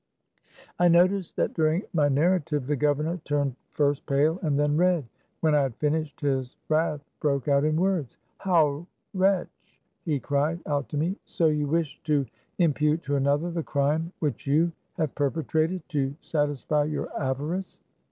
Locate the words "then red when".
4.59-5.53